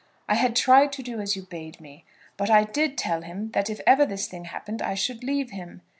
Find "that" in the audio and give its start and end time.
3.51-3.69